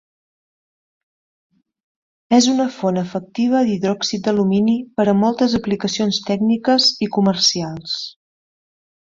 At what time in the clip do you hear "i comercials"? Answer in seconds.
7.09-7.99